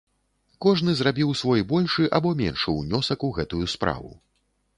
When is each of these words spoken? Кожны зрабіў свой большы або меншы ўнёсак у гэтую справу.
Кожны 0.65 0.95
зрабіў 1.01 1.33
свой 1.41 1.61
большы 1.73 2.07
або 2.19 2.33
меншы 2.41 2.69
ўнёсак 2.79 3.27
у 3.29 3.31
гэтую 3.37 3.63
справу. 3.77 4.11